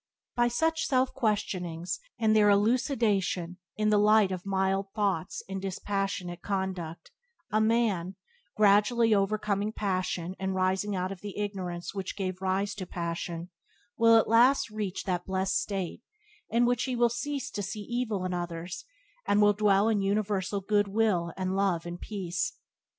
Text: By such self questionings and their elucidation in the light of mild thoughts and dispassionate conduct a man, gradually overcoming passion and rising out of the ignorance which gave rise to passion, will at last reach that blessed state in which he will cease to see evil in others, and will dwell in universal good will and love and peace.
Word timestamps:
By 0.35 0.47
such 0.47 0.87
self 0.87 1.13
questionings 1.13 1.99
and 2.17 2.35
their 2.35 2.49
elucidation 2.49 3.57
in 3.77 3.89
the 3.89 3.99
light 3.99 4.31
of 4.31 4.47
mild 4.47 4.91
thoughts 4.95 5.43
and 5.47 5.61
dispassionate 5.61 6.41
conduct 6.41 7.11
a 7.51 7.61
man, 7.61 8.15
gradually 8.57 9.13
overcoming 9.13 9.71
passion 9.71 10.35
and 10.39 10.55
rising 10.55 10.95
out 10.95 11.11
of 11.11 11.21
the 11.21 11.37
ignorance 11.37 11.93
which 11.93 12.15
gave 12.17 12.41
rise 12.41 12.73
to 12.73 12.87
passion, 12.87 13.51
will 13.95 14.17
at 14.17 14.27
last 14.27 14.71
reach 14.71 15.03
that 15.03 15.27
blessed 15.27 15.61
state 15.61 16.01
in 16.49 16.65
which 16.65 16.85
he 16.85 16.95
will 16.95 17.07
cease 17.09 17.51
to 17.51 17.61
see 17.61 17.81
evil 17.81 18.25
in 18.25 18.33
others, 18.33 18.85
and 19.27 19.39
will 19.39 19.53
dwell 19.53 19.87
in 19.87 20.01
universal 20.01 20.61
good 20.61 20.87
will 20.87 21.31
and 21.37 21.55
love 21.55 21.85
and 21.85 22.01
peace. 22.01 22.53